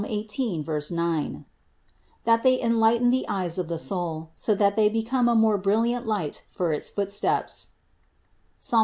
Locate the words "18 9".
0.03-1.45